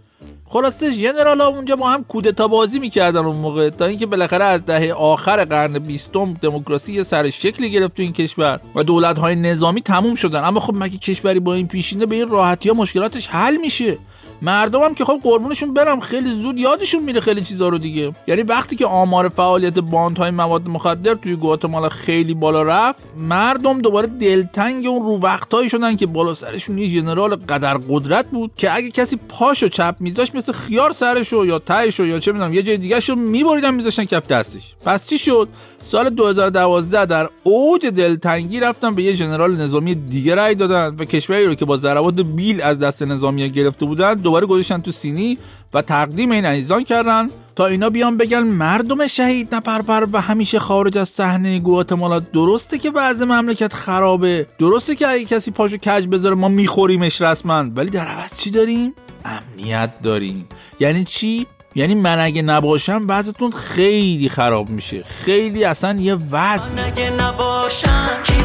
خلاصه 0.48 0.90
ژنرال 0.90 1.40
ها 1.40 1.46
اونجا 1.46 1.76
با 1.76 1.88
هم 1.88 2.04
کودتا 2.04 2.48
بازی 2.48 2.78
می‌کردن 2.78 3.24
اون 3.24 3.36
موقع. 3.36 3.70
تا 3.70 3.84
اینکه 3.84 4.06
بالاخره 4.06 4.44
از 4.44 4.66
دهه 4.66 4.92
آخر 4.92 5.44
قرن 5.44 5.78
بیستم 5.78 6.34
دموکراسی 6.34 7.02
سر 7.02 7.30
شکلی 7.30 7.70
گرفت 7.70 7.96
تو 7.96 8.02
این 8.02 8.12
کشور 8.12 8.60
و 8.74 8.82
دولت 8.82 9.18
های 9.18 9.34
نظامی 9.34 9.82
تموم 9.82 10.14
شدن. 10.14 10.44
اما 10.44 10.60
خب 10.60 10.74
مگه 10.76 10.98
کشوری 10.98 11.40
با 11.40 11.54
این 11.54 11.68
پیشینه 11.68 12.06
به 12.06 12.14
این 12.14 12.28
راحتی 12.28 12.68
ها 12.68 12.74
مشکلاتش 12.74 13.26
حل 13.28 13.56
میشه؟ 13.56 13.98
مردم 14.42 14.82
هم 14.82 14.94
که 14.94 15.04
خب 15.04 15.20
قربونشون 15.22 15.74
برم 15.74 16.00
خیلی 16.00 16.34
زود 16.34 16.58
یادشون 16.58 17.02
میره 17.02 17.20
خیلی 17.20 17.40
چیزا 17.40 17.68
رو 17.68 17.78
دیگه. 17.78 18.14
یعنی 18.26 18.42
وقتی 18.42 18.76
که 18.76 18.86
آمار 18.86 19.28
فعالیت 19.28 19.78
باندهای 19.78 20.30
مواد 20.30 20.68
مخدر 20.68 21.14
توی 21.14 21.36
گواتمالا 21.36 21.88
خیلی 21.88 22.34
بالا 22.34 22.62
رفت 22.62 22.98
مردم 23.16 23.80
دوباره 23.80 24.06
دلتنگ 24.06 24.86
اون 24.86 25.06
رو 25.06 25.20
وقتهایی 25.20 25.70
شدن 25.70 25.96
که 25.96 26.06
بالا 26.06 26.34
سرشون 26.34 26.78
یه 26.78 26.88
ژنرال 26.88 27.36
قدر 27.36 27.78
قدرت 27.88 28.26
بود 28.26 28.50
که 28.56 28.74
اگه 28.74 28.90
کسی 28.90 29.18
پاشو 29.28 29.68
چپ 29.68 29.96
میذاش 30.00 30.34
مثل 30.34 30.52
خیار 30.52 30.92
سرشو 30.92 31.46
یا 31.46 31.58
تهشو 31.58 32.06
یا 32.06 32.18
چه 32.18 32.32
می‌دونم 32.32 32.54
یه 32.54 32.62
جای 32.62 32.76
دیگه 32.76 33.00
شو 33.00 33.14
میبریدن 33.14 33.74
میذاشتن 33.74 34.04
کف 34.04 34.26
دستش. 34.26 34.74
پس 34.84 35.06
چی 35.06 35.18
شد؟ 35.18 35.48
سال 35.86 36.10
2012 36.10 37.06
در 37.06 37.28
اوج 37.42 37.86
دلتنگی 37.86 38.60
رفتن 38.60 38.94
به 38.94 39.02
یه 39.02 39.12
ژنرال 39.12 39.56
نظامی 39.56 39.94
دیگه 39.94 40.34
رای 40.34 40.54
دادن 40.54 40.96
و 40.98 41.04
کشوری 41.04 41.46
رو 41.46 41.54
که 41.54 41.64
با 41.64 41.76
ضربات 41.76 42.14
بیل 42.14 42.62
از 42.62 42.78
دست 42.78 43.02
نظامی 43.02 43.50
گرفته 43.50 43.86
بودن 43.86 44.14
دوباره 44.14 44.46
گذاشتن 44.46 44.80
تو 44.80 44.90
سینی 44.90 45.38
و 45.74 45.82
تقدیم 45.82 46.30
این 46.30 46.44
عزیزان 46.44 46.84
کردن 46.84 47.30
تا 47.56 47.66
اینا 47.66 47.90
بیان 47.90 48.16
بگن 48.16 48.42
مردم 48.42 49.06
شهید 49.06 49.54
نپرپر 49.54 50.06
و 50.12 50.20
همیشه 50.20 50.58
خارج 50.58 50.98
از 50.98 51.08
صحنه 51.08 51.58
گواتمالا. 51.58 52.20
درسته 52.20 52.78
که 52.78 52.90
وضع 52.94 53.24
مملکت 53.24 53.72
خرابه. 53.72 54.46
درسته 54.58 54.94
که 54.94 55.08
اگه 55.08 55.24
کسی 55.24 55.50
پاشو 55.50 55.76
کج 55.76 56.06
بذاره 56.06 56.34
ما 56.34 56.48
میخوریمش 56.48 57.22
رسما. 57.22 57.64
ولی 57.76 57.90
در 57.90 58.06
عوض 58.06 58.38
چی 58.38 58.50
داریم؟ 58.50 58.92
امنیت 59.24 59.90
داریم. 60.02 60.48
یعنی 60.80 61.04
چی؟ 61.04 61.46
یعنی 61.76 61.94
من 61.94 62.18
اگه 62.20 62.42
نباشم 62.42 63.04
وضعتون 63.08 63.50
خیلی 63.50 64.28
خراب 64.28 64.68
میشه. 64.68 65.02
خیلی 65.02 65.64
اصلا 65.64 66.00
یه 66.00 66.14
وضع. 66.14 66.74
من 66.74 66.84
اگه 66.84 67.10
نباشم 67.10 68.08
کی 68.24 68.44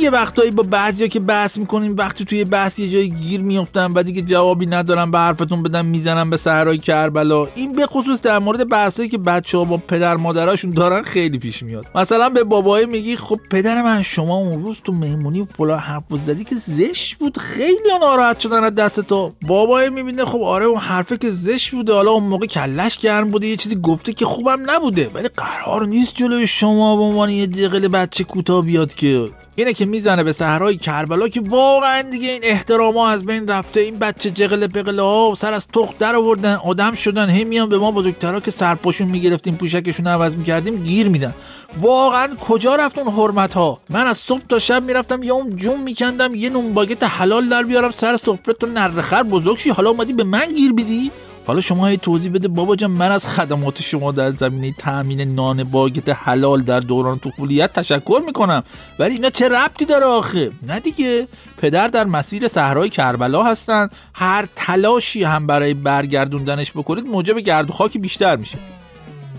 یه 0.00 0.10
وقتایی 0.10 0.50
با 0.50 0.62
بعضیا 0.62 1.06
که 1.06 1.20
بحث 1.20 1.58
می‌کنین 1.58 1.92
وقتی 1.92 2.24
توی 2.24 2.44
بحث 2.44 2.78
یه 2.78 2.88
جای 2.88 3.10
گیر 3.10 3.40
میافتن 3.40 3.92
و 3.94 4.02
دیگه 4.02 4.22
جوابی 4.22 4.66
ندارن 4.66 5.10
به 5.10 5.18
حرفتون 5.18 5.62
بدن 5.62 5.86
می‌زنن 5.86 6.30
به 6.30 6.36
صحرای 6.36 6.78
کربلا. 6.78 7.46
این 7.54 7.76
به 7.76 7.86
خصوص 7.86 8.20
در 8.20 8.38
مورد 8.38 8.68
بحثایی 8.68 9.08
که 9.08 9.18
بچه 9.18 9.58
ها 9.58 9.64
با 9.64 9.76
پدر 9.76 10.16
مادراشون 10.16 10.70
دارن 10.70 11.02
خیلی 11.02 11.38
پیش 11.38 11.62
میاد. 11.62 11.86
مثلا 11.94 12.28
به 12.28 12.44
بابای 12.44 12.86
میگی 12.86 13.16
خب 13.16 13.40
پدر 13.50 13.82
من 13.82 14.02
شما 14.02 14.36
اون 14.36 14.62
روز 14.62 14.80
تو 14.84 14.92
مهمونی 14.92 15.46
فلان 15.56 15.78
حرف 15.78 16.02
زدی 16.26 16.44
که 16.44 16.54
زشت 16.54 17.14
بود 17.14 17.38
خیلی 17.38 17.98
ناراحت 18.00 18.38
شدن 18.38 18.64
از 18.64 18.74
دست 18.74 19.00
تو. 19.00 19.32
بابای 19.42 19.90
می‌بینه 19.90 20.24
خب 20.24 20.40
آره 20.42 20.64
اون 20.64 20.78
حرفه 20.78 21.16
که 21.16 21.30
زشت 21.30 21.70
بوده 21.70 21.92
حالا 21.92 22.10
اون 22.10 22.24
موقع 22.24 22.46
کلش 22.46 22.98
گرم 22.98 23.30
بوده 23.30 23.46
یه 23.46 23.56
چیزی 23.56 23.80
گفته 23.82 24.12
که 24.12 24.24
خوبم 24.24 24.70
نبوده. 24.70 25.10
ولی 25.14 25.28
قرار 25.28 25.86
نیست 25.86 26.14
جلوی 26.14 26.46
شما 26.46 26.96
به 26.96 27.02
عنوان 27.02 27.30
یه 27.30 27.46
جقل 27.46 27.88
بچه 27.88 28.24
کوتاه 28.24 28.64
بیاد 28.64 28.94
که 28.94 29.30
اینه 29.60 29.72
که 29.72 29.86
می‌زنه 29.86 30.24
به 30.24 30.32
صحرای 30.32 30.76
کربلا 30.76 31.28
که 31.28 31.40
واقعا 31.40 32.02
دیگه 32.02 32.28
این 32.28 32.40
احترام 32.42 32.96
ها 32.96 33.10
از 33.10 33.24
بین 33.24 33.48
رفته. 33.48 33.80
این 33.80 33.98
بچه 33.98 34.30
جغل 34.30 34.66
پقله 34.66 35.02
ها 35.02 35.34
سر 35.38 35.52
از 35.52 35.68
تخت 35.68 35.98
در 35.98 36.16
آوردن. 36.16 36.54
آدم 36.54 36.94
شدن. 36.94 37.30
هی 37.30 37.44
میان 37.44 37.68
به 37.68 37.78
ما 37.78 37.92
بزرگترا 37.92 38.40
که 38.40 38.50
سرپاشون 38.50 39.08
می‌گرفتیم 39.08 39.56
پوشکشون 39.56 40.06
عوض 40.06 40.34
می‌کردیم 40.34 40.82
گیر 40.82 41.08
میدن. 41.08 41.34
واقعا 41.78 42.28
کجا 42.40 42.74
رفت 42.76 42.98
اون 42.98 43.12
حرمت 43.12 43.54
ها 43.54 43.80
من 43.90 44.06
از 44.06 44.18
صبح 44.18 44.42
تا 44.48 44.58
شب 44.58 44.84
می‌رفتم 44.84 45.22
یا 45.22 45.34
اون 45.34 45.56
جون 45.56 45.80
میکندم 45.80 46.34
یه 46.34 46.50
نون 46.50 46.74
باگت 46.74 47.02
حلال 47.02 47.48
در 47.48 47.62
بیارم 47.62 47.90
سر 47.90 48.16
سفره 48.16 48.54
تو 48.54 48.66
نرخر 48.66 49.22
بزرگ 49.22 49.58
شی. 49.58 49.70
حالا 49.70 49.90
اومدی 49.90 50.12
به 50.12 50.24
من 50.24 50.52
گیر 50.56 50.72
بیدی 50.72 51.10
حالا 51.50 51.60
شما 51.60 51.90
یه 51.90 51.96
توضیح 51.96 52.32
بده. 52.32 52.48
بابا 52.48 52.76
جان 52.76 52.90
من 52.90 53.12
از 53.12 53.26
خدمات 53.26 53.82
شما 53.82 54.12
در 54.12 54.30
زمینه 54.30 54.74
تامین 54.78 55.34
نان 55.34 55.64
باگت 55.64 56.08
حلال 56.08 56.62
در 56.62 56.80
دوران 56.80 57.18
طفولیت 57.18 57.72
تشکر 57.72 58.22
می‌کنم. 58.26 58.62
ولی 58.98 59.14
اینا 59.14 59.30
چه 59.30 59.48
ربطی 59.48 59.84
داره 59.84 60.04
آخه؟ 60.04 60.50
نه 60.62 60.80
دیگه. 60.80 61.28
پدر 61.58 61.88
در 61.88 62.04
مسیر 62.04 62.48
صحرای 62.48 62.88
کربلا 62.88 63.42
هستن. 63.42 63.88
هر 64.14 64.46
تلاشی 64.56 65.24
هم 65.24 65.46
برای 65.46 65.74
برگردوندنش 65.74 66.72
بکنید 66.72 67.06
موجب 67.06 67.38
گرد 67.38 67.70
و 67.70 67.72
خاک 67.72 67.98
بیشتر 67.98 68.36
میشه. 68.36 68.58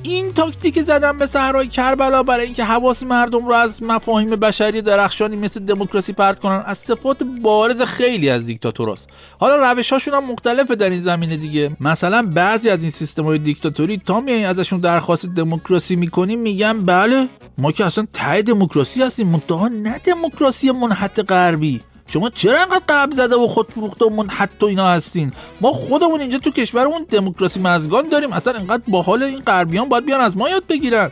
این 0.04 0.32
تاکتیک 0.32 0.82
زدن 0.82 1.18
به 1.18 1.26
صحرای 1.26 1.68
کربلا 1.68 2.24
برای 2.24 2.46
اینکه 2.46 2.64
حواس 2.64 3.04
مردم 3.04 3.46
رو 3.46 3.54
از 3.54 3.84
مفاهیم 3.84 4.30
بشری 4.30 4.82
درخشانی 4.82 5.36
مثل 5.36 5.60
دموکراسی 5.60 6.14
پرت 6.14 6.40
کنن 6.40 6.64
از 6.66 6.78
صفات 6.78 7.24
بارز 7.24 7.82
خیلی 7.82 8.30
از 8.30 8.46
دیکتاتوراست. 8.46 9.08
حالا 9.40 9.72
روشاشون 9.72 10.14
هم 10.14 10.26
مختلفه 10.26 10.76
در 10.76 10.90
این 10.90 11.02
زمینه 11.02 11.38
دیگه. 11.38 11.72
مثلا 11.80 12.28
بعضی 12.36 12.70
از 12.70 12.82
این 12.82 12.92
سیستم 12.92 13.24
های 13.24 13.38
دیکتاتوری 13.38 14.02
تا 14.06 14.22
میایین 14.22 14.46
ازشون 14.46 14.80
درخواست 14.80 15.26
دموکراسی 15.26 15.96
می‌کنیم 15.96 16.40
میگن 16.40 16.86
بله 16.86 17.30
ما 17.58 17.72
که 17.72 17.86
اصلا 17.86 18.08
ته 18.14 18.42
دموکراسی 18.42 19.04
هستیم 19.04 19.28
منتها 19.28 19.68
نه 19.68 19.98
دموکراسی 19.98 20.72
منحط 20.72 21.20
غربی. 21.20 21.82
شما 22.14 22.30
چرا 22.30 22.60
انقدر 22.60 22.82
قبل 22.90 23.16
زده 23.16 23.36
و 23.36 23.48
خود 23.48 23.72
فروخته 23.72 24.06
و 24.06 24.10
منحط 24.10 24.64
و 24.64 24.66
اینا 24.66 24.88
هستین؟ 24.88 25.32
ما 25.62 25.72
خودمون 25.72 26.22
اینجا 26.22 26.38
تو 26.38 26.52
کشورمون 26.52 27.06
دموکراسی 27.10 27.60
مزگان 27.60 28.10
داریم. 28.10 28.34
اصلا 28.34 28.54
انقدر 28.54 28.84
با 28.88 29.02
حال 29.02 29.24
این 29.24 29.40
غربیان 29.40 29.90
باید 29.90 30.06
بیان 30.06 30.22
از 30.22 30.38
ما 30.38 30.50
یاد 30.50 30.68
بگیرن. 30.68 31.12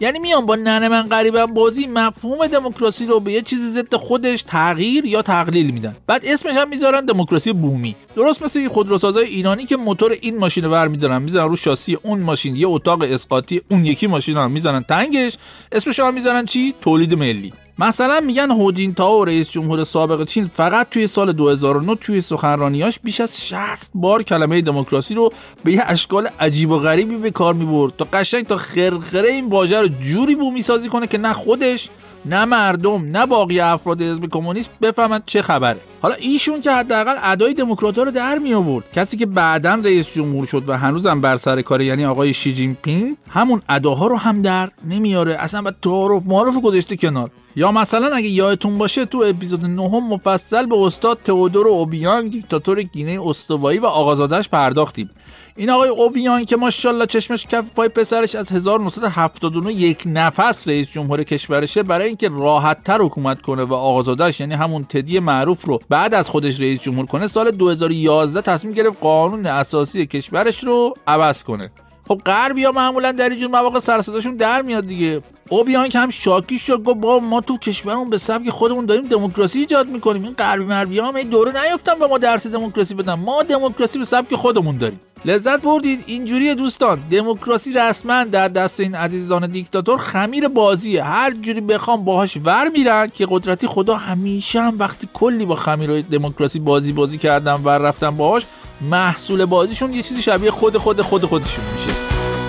یعنی 0.00 0.18
میان 0.18 0.46
با 0.46 0.56
ننه 0.56 0.88
من 0.88 1.02
قریبم 1.02 1.46
بازی 1.46 1.86
مفهوم 1.86 2.46
دموکراسی 2.46 3.06
رو 3.06 3.20
به 3.20 3.32
یه 3.32 3.42
چیزی 3.42 3.70
ضد 3.70 3.94
خودش 3.94 4.42
تغییر 4.42 5.06
یا 5.06 5.22
تقلیل 5.22 5.70
میدن. 5.70 5.96
بعد 6.06 6.22
اسمش 6.26 6.56
هم 6.56 6.68
می‌ذارن 6.68 7.04
دموکراسی 7.04 7.52
بومی. 7.52 7.96
درست 8.16 8.42
مثل 8.42 8.58
این 8.58 8.68
خودروسازای 8.68 9.24
ایرانی 9.24 9.64
که 9.64 9.76
موتور 9.76 10.12
این 10.20 10.38
ماشین 10.38 10.64
رو 10.64 10.70
ور 10.70 10.88
میدارن 10.88 11.22
می‌ذارن 11.22 11.48
رو 11.48 11.56
شاسی 11.56 11.98
اون 12.02 12.20
ماشین 12.20 12.56
یه 12.56 12.68
اتاق 12.68 13.02
اسقاطی 13.02 13.60
اون 13.70 13.84
یکی 13.84 14.06
ماشین 14.06 14.36
هم 14.36 14.50
می‌ذارن 14.50 14.82
تنگش. 14.82 15.36
اسمش 15.72 16.00
هم 16.00 16.14
می‌ذارن 16.14 16.44
چی؟ 16.44 16.74
تولید 16.80 17.14
ملی. 17.14 17.52
مثلا 17.78 18.20
میگن 18.20 18.50
هوجین 18.50 18.94
تاو 18.94 19.24
رئیس 19.24 19.50
جمهور 19.50 19.84
سابق 19.84 20.24
چین 20.24 20.46
فقط 20.46 20.88
توی 20.90 21.06
سال 21.06 21.32
2009 21.32 21.94
توی 21.94 22.20
سخنرانیاش 22.20 23.00
بیش 23.00 23.20
از 23.20 23.46
60 23.46 23.90
بار 23.94 24.22
کلمه 24.22 24.60
دموکراسی 24.60 25.14
رو 25.14 25.32
به 25.64 25.72
یه 25.72 25.82
اشکال 25.86 26.28
عجیب 26.40 26.70
و 26.70 26.78
غریبی 26.78 27.16
به 27.16 27.30
کار 27.30 27.54
می‌برد. 27.54 27.96
تا 27.96 28.06
قشنگ 28.12 28.46
تا 28.46 28.56
خرخره 28.56 29.28
این 29.28 29.48
واژه 29.48 29.80
رو 29.80 29.88
جوری 29.88 30.34
بومی 30.34 30.62
سازی 30.62 30.88
کنه 30.88 31.06
که 31.06 31.18
نه 31.18 31.32
خودش 31.32 31.88
نه 32.24 32.44
مردم 32.44 33.02
نه 33.02 33.26
باقی 33.26 33.60
افراد 33.60 34.02
حزب 34.02 34.26
کمونیست 34.26 34.70
بفهمن 34.82 35.22
چه 35.26 35.42
خبره. 35.42 35.80
حالا 36.06 36.18
ایشون 36.18 36.60
که 36.60 36.70
حداقل 36.70 37.16
ادای 37.22 37.54
دموکرات‌ها 37.54 38.04
رو 38.04 38.10
در 38.10 38.38
می 38.38 38.54
آورد. 38.54 38.92
کسی 38.92 39.16
که 39.16 39.26
بعدا 39.26 39.74
رئیس 39.74 40.12
جمهور 40.12 40.46
شد 40.46 40.68
و 40.68 40.76
هنوزم 40.76 41.20
بر 41.20 41.36
سر 41.36 41.62
کار 41.62 41.82
یعنی 41.82 42.04
آقای 42.04 42.34
شی 42.34 42.54
جین 42.54 42.74
پینگ 42.74 43.16
همون 43.28 43.62
اداها 43.68 44.06
رو 44.06 44.16
هم 44.16 44.42
در 44.42 44.70
نمیاره 44.84 45.34
اصلا 45.34 45.62
با 45.62 45.70
تعارف 45.82 46.22
معارف 46.26 46.60
گذاشته 46.60 46.96
کنار. 46.96 47.30
یا 47.56 47.72
مثلا 47.72 48.16
اگه 48.16 48.28
یادتون 48.28 48.78
باشه 48.78 49.04
تو 49.04 49.24
اپیزود 49.26 49.64
نهم 49.64 50.08
مفصل 50.08 50.66
به 50.66 50.76
استاد 50.76 51.18
تئودور 51.24 51.68
اوبیانگ 51.68 52.30
دیکتاتور 52.30 52.82
گینه 52.82 53.28
استوایی 53.28 53.78
و 53.78 53.86
آقازادش 53.86 54.48
پرداختیم. 54.48 55.10
این 55.56 55.70
آقای 55.70 55.88
اوبیان 55.88 56.44
که 56.44 56.56
ماشاءالله 56.56 57.06
چشمش 57.06 57.46
کف 57.46 57.70
پای 57.70 57.88
پسرش 57.88 58.34
از 58.34 58.52
1979 58.52 59.72
یک 59.72 60.02
نفس 60.06 60.68
رئیس 60.68 60.90
جمهور 60.90 61.22
کشورشه 61.22 61.82
برای 61.82 62.06
اینکه 62.06 62.28
راحت 62.28 62.84
تر 62.84 62.98
حکومت 62.98 63.42
کنه 63.42 63.62
و 63.62 63.74
آقازادش 63.74 64.40
یعنی 64.40 64.54
همون 64.54 64.84
تدی 64.84 65.18
معروف 65.18 65.64
رو 65.64 65.80
بعد 65.96 66.14
از 66.14 66.30
خودش 66.30 66.60
رئیس 66.60 66.82
جمهور 66.82 67.06
کنه 67.06 67.26
سال 67.26 67.50
2011 67.50 68.40
تصمیم 68.40 68.72
گرفت 68.72 68.96
قانون 69.00 69.46
اساسی 69.46 70.06
کشورش 70.06 70.64
رو 70.64 70.94
عوض 71.06 71.42
کنه. 71.44 71.70
خب 72.08 72.20
غربیا 72.26 72.72
معمولا 72.72 73.12
در 73.12 73.28
اینجور 73.28 73.50
مواقع 73.50 73.78
سرصداشون 73.78 74.36
در 74.36 74.62
میاد 74.62 74.86
دیگه. 74.86 75.22
اوبیان 75.48 75.88
که 75.88 75.98
هم 75.98 76.10
شاکی 76.10 76.58
شد 76.58 76.82
گفت 76.82 77.00
با 77.00 77.18
ما 77.18 77.40
تو 77.40 77.58
کشورمون 77.58 78.10
به 78.10 78.18
سبک 78.18 78.50
خودمون 78.50 78.86
داریم 78.86 79.08
دموکراسی 79.08 79.58
ایجاد 79.58 79.88
می‌کنیم. 79.88 80.22
این 80.24 80.32
غربی 80.32 80.64
مربی 80.64 80.98
هم 80.98 81.22
دوره 81.22 81.52
نیافتن 81.64 81.98
به 81.98 82.06
ما 82.06 82.18
درس 82.18 82.46
دموکراسی 82.46 82.94
بدن. 82.94 83.14
ما 83.14 83.42
دموکراسی 83.42 83.98
به 83.98 84.04
سبک 84.04 84.34
خودمون 84.34 84.76
داریم. 84.76 85.00
لذت 85.24 85.62
بردید. 85.62 86.04
اینجوری 86.06 86.54
دوستان. 86.54 87.08
دموکراسی 87.10 87.72
رسما 87.72 88.24
در 88.24 88.48
دست 88.48 88.80
این 88.80 88.94
عزیزان 88.94 89.50
دیکتاتور 89.50 89.98
خمیر 89.98 90.48
بازیه. 90.48 91.04
هر 91.04 91.32
جوری 91.32 91.60
بخوام 91.60 92.04
باهاش 92.04 92.36
ور 92.44 92.68
میرن 92.68 93.06
که 93.14 93.26
قدرتی 93.30 93.66
خدا 93.66 93.96
همیشه 93.96 94.60
هم 94.60 94.78
وقتی 94.78 95.08
کلی 95.12 95.46
با 95.46 95.56
خمیر 95.56 96.00
دموکراسی 96.00 96.58
بازی 96.58 96.92
بازی 96.92 97.18
کردن 97.18 97.54
و 97.54 97.68
رفتن 97.68 98.10
باهاش 98.10 98.46
محصول 98.80 99.44
بازیشون 99.44 99.92
یه 99.92 100.02
چیزی 100.02 100.22
شبیه 100.22 100.50
خود 100.50 100.76
خود 100.76 101.00
خود 101.02 101.24
خودشون 101.24 101.64
میشه. 101.72 101.90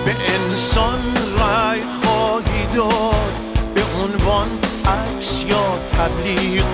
به 0.04 0.14
انسان 0.34 0.98
رای 1.38 1.82
خواهی 2.02 2.76
داد. 2.76 3.34
به 3.74 3.82
عنوان 4.02 4.48
عکس 4.86 5.44
یا 5.48 5.78
تبلیغ. 5.92 6.64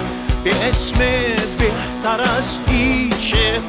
به 0.45 0.69
اسم 0.69 0.99
بهتر 1.59 2.21
از 2.21 2.59
هیچه 2.67 3.61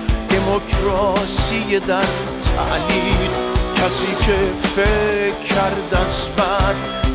دموکراسی 0.46 1.80
در 1.80 2.06
تعلیق 2.42 3.32
کسی 3.76 4.26
که 4.26 4.38
فکر 4.76 5.56
کرد 5.56 5.94
از 5.94 6.30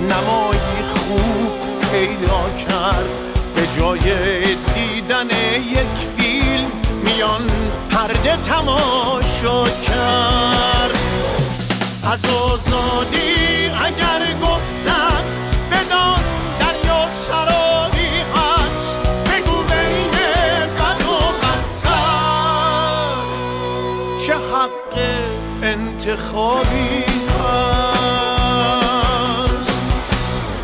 نمایی 0.03 0.83
خوب 0.83 1.53
پیدا 1.93 2.51
کرد. 2.69 3.11
به 3.55 3.63
جای 3.79 4.05
دیدن 4.75 5.31
یک 5.61 6.09
فیلم 6.19 6.71
میان 7.05 7.51
پرده 7.91 8.37
تماشا 8.37 9.65
کرد. 9.65 10.99
از 12.13 12.25
آزادی 12.25 13.71
اگر 13.85 14.35
گفتن 14.43 14.60
انتخابی 25.71 27.05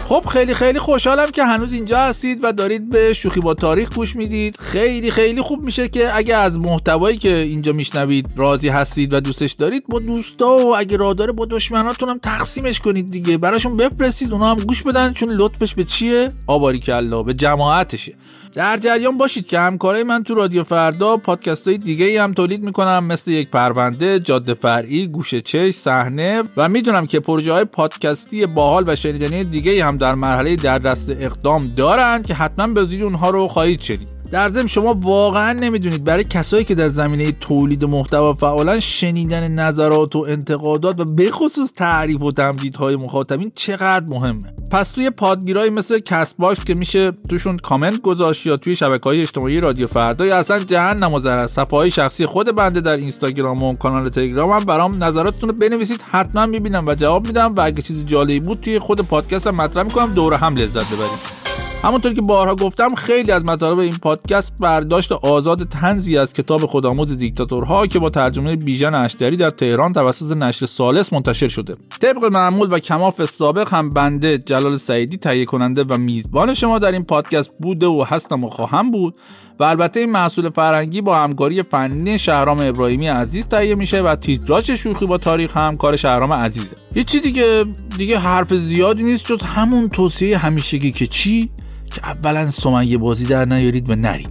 خب 0.08 0.25
خیلی 0.32 0.54
خیلی 0.54 0.78
خوشحالم 0.78 1.30
که 1.30 1.44
هنوز 1.44 1.72
اینجا 1.72 1.98
هستید 1.98 2.40
و 2.42 2.52
دارید 2.52 2.88
به 2.88 3.12
شوخی 3.12 3.40
با 3.40 3.54
تاریخ 3.54 3.94
گوش 3.94 4.16
می‌دید. 4.16 4.56
خیلی 4.56 5.10
خیلی 5.10 5.40
خوب 5.42 5.62
میشه 5.62 5.88
که 5.88 6.16
اگه 6.16 6.36
از 6.36 6.58
محتوایی 6.58 7.18
که 7.18 7.34
اینجا 7.34 7.72
میشنوید 7.72 8.28
راضی 8.36 8.68
هستید 8.68 9.14
و 9.14 9.20
دوستش 9.20 9.52
دارید 9.52 9.84
با 9.88 9.98
دوستا 9.98 10.56
و 10.56 10.76
اگه 10.76 10.96
راه 10.96 11.14
داره 11.14 11.32
با 11.32 11.46
دشمناتون 11.50 12.08
هم 12.08 12.18
تقسیمش 12.18 12.80
کنید 12.80 13.10
دیگه. 13.10 13.38
براشون 13.38 13.75
بفرستید 13.75 14.32
اونا 14.32 14.50
هم 14.50 14.56
گوش 14.56 14.82
بدن 14.82 15.12
چون 15.12 15.28
لطفش 15.28 15.75
به 15.75 15.84
چیه؟ 15.84 16.32
آباری 16.46 16.78
کلا 16.78 17.22
به 17.22 17.34
جماعتشه. 17.34 18.12
در 18.56 18.76
جریان 18.76 19.16
باشید 19.16 19.46
که 19.46 19.58
همکارای 19.58 20.02
من 20.02 20.22
تو 20.22 20.34
رادیو 20.34 20.64
فردا 20.64 21.16
پادکست 21.16 21.68
های 21.68 21.78
دیگه 21.78 22.04
ای 22.04 22.16
هم 22.16 22.34
تولید 22.34 22.62
می‌کنن 22.62 23.04
مثل 23.04 23.30
یک 23.30 23.50
پرونده، 23.50 24.20
جاده 24.20 24.54
فرعی، 24.54 25.06
گوشه 25.06 25.40
چش، 25.40 25.75
صحنه 25.75 26.42
و 26.56 26.68
می‌دونم 26.68 27.06
که 27.06 27.20
پروژه 27.20 27.52
های 27.52 27.64
پادکستی 27.64 28.46
باحال 28.46 28.84
و 28.86 28.96
شنیدنی 28.96 29.44
دیگه 29.44 29.72
ای 29.72 29.80
هم 29.80 29.96
در 29.98 30.14
مرحله 30.14 30.56
در 30.56 30.78
دست 30.78 31.10
اقدام 31.10 31.72
دارند 31.76 32.26
که 32.26 32.34
حتما 32.34 32.66
به 32.66 32.80
زودی 32.80 33.02
اونها 33.02 33.30
رو 33.30 33.48
خواهید 33.48 33.80
شنید. 33.80 34.15
در 34.30 34.49
ضمن 34.49 34.66
شما 34.66 34.95
واقعا 35.00 35.52
نمی‌دونید. 35.52 36.04
برای 36.04 36.25
کسایی 36.25 36.64
که 36.64 36.75
در 36.75 36.88
زمینه 36.88 37.33
تولید 37.33 37.85
محتوا 37.85 38.35
فعالن 38.35 38.80
شنیدن 38.80 39.52
نظرات 39.52 40.16
و 40.16 40.25
انتقادات 40.28 41.00
و 41.00 41.04
به 41.04 41.30
خصوص 41.30 41.73
تعریف 41.73 42.23
و 42.23 42.33
تمجیدهای 42.33 42.97
مخاطبین 42.97 43.52
چقدر 43.54 44.06
مهمه؟ 44.11 44.54
پس 44.73 44.90
توی 44.90 45.11
پادگیرایی 45.11 45.71
مثل 45.71 45.99
Castbox 45.98 46.64
که 46.64 46.75
میشه 46.75 47.12
توشون 47.28 47.56
کامنت 47.56 48.00
گذاشت 48.00 48.47
یا 48.47 48.56
توی 48.56 48.76
شبکه 48.76 49.04
های 49.04 49.23
اجتماعی 49.23 49.61
رادیو 49.61 49.87
فردا 49.87 50.26
یا 50.26 50.37
اصلا 50.37 50.59
جهنم 50.59 51.14
و 51.14 51.18
ضرر 51.18 51.47
صفحه 51.47 51.78
های 51.78 51.90
شخصی 51.90 52.26
خود 52.26 52.56
بنده 52.56 52.80
در 52.80 52.97
اینستاگرام 52.97 53.62
و 53.62 53.75
کانال 53.75 54.09
تلگرام 54.09 54.50
هم 54.50 54.64
برام 54.64 55.04
نظراتتون 55.04 55.50
رو 55.50 55.56
بنویسید. 55.56 56.04
حتما 56.11 56.47
می‌بینم 56.47 56.87
و 56.87 56.95
جواب 56.95 57.26
میدم 57.26 57.54
و 57.54 57.61
اگه 57.61 57.83
چیز 57.83 58.04
جالبی 58.04 58.40
بود 58.40 58.61
توی 58.61 58.78
خود 58.78 59.00
پادکست 59.00 59.47
هم 59.47 59.54
مطرح 59.56 59.83
می‌کنم. 59.83 60.14
دور 60.14 60.35
هم 60.35 60.56
لذت 60.56 60.92
ببریم 60.92 61.35
همونطور 61.85 62.12
که 62.12 62.21
بارها 62.21 62.54
گفتم 62.54 62.95
خیلی 62.95 63.33
از 63.33 63.45
مطالب 63.45 63.78
این 63.78 63.97
پادکست 63.97 64.52
برداشت 64.61 65.12
آزاد 65.12 65.68
تنزی 65.68 66.18
از 66.18 66.33
کتاب 66.33 66.66
خودآموز 66.66 67.16
دیکتاتورها 67.16 67.87
که 67.87 67.99
با 67.99 68.11
ترجمه 68.11 68.56
بیژن 68.56 68.95
اشتری 68.95 69.37
در 69.37 69.50
تهران 69.50 69.92
توسط 69.92 70.37
نشر 70.37 70.66
سالس 70.66 71.12
منتشر 71.12 71.49
شده. 71.49 71.75
طبق 72.00 72.25
معمول 72.25 72.73
و 72.73 72.78
کماف 72.78 73.25
سابق 73.25 73.75
هم 73.75 73.90
بنده 73.90 74.38
جلال 74.38 74.76
سعیدی 74.76 75.16
تهیه 75.16 75.45
کننده 75.45 75.85
و 75.85 75.97
میزبان 75.97 76.54
شما 76.54 76.78
در 76.78 76.92
این 76.92 77.04
پادکست 77.04 77.50
بوده 77.61 77.87
و 77.87 78.04
هستم 78.09 78.45
و 78.45 78.50
خواهم 78.50 78.90
بود 78.90 79.14
و 79.61 79.64
البته 79.64 80.00
این 80.00 80.11
محصول 80.11 80.50
فرنگی 80.50 81.00
با 81.00 81.18
همکاری 81.18 81.62
فنی 81.62 82.18
شهرام 82.18 82.61
ابراهیمی 82.61 83.06
عزیز 83.06 83.49
تهیه 83.49 83.75
میشه 83.75 84.02
و 84.02 84.16
تیتراژ 84.16 84.71
شوخی 84.71 85.06
با 85.06 85.18
تاریخ 85.18 85.56
هم 85.56 85.76
کار 85.76 85.97
شهرام 85.97 86.33
عزیزه. 86.33 86.76
یه 86.95 87.04
چی 87.04 87.21
دیگه 87.21 87.64
دیگه 87.99 88.18
حرف 88.18 88.54
زیادی 88.54 89.02
نیست 89.02 89.26
جز 89.26 89.42
همون 89.42 89.88
توصیه 89.88 90.38
همیشگی 90.38 90.92
که 90.92 91.06
چی؟ 91.06 91.50
که 91.90 92.08
اولا 92.08 92.50
سمیه 92.50 92.98
بازی 92.98 93.26
در 93.26 93.44
نیارید 93.44 93.90
و 93.90 93.94
نرید. 93.94 94.30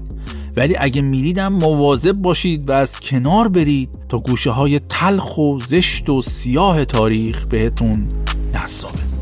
ولی 0.55 0.75
اگه 0.79 1.01
میریدم 1.01 1.53
مواظب 1.53 2.13
باشید 2.13 2.69
و 2.69 2.71
از 2.71 2.99
کنار 2.99 3.47
برید 3.47 3.89
تا 4.09 4.19
گوشه 4.19 4.51
های 4.51 4.79
تلخ 4.79 5.37
و 5.37 5.59
زشت 5.69 6.09
و 6.09 6.21
سیاه 6.21 6.85
تاریخ 6.85 7.47
بهتون 7.47 8.07
نصابه. 8.53 9.14